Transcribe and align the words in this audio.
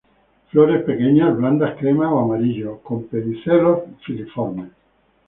Flores 0.49 0.83
pequeñas, 0.83 1.37
blancas, 1.37 1.75
crema 1.79 2.11
o 2.11 2.17
amarillo; 2.21 2.79
con 2.81 3.03
pedicelos 3.07 3.81
filiformes. 4.03 4.71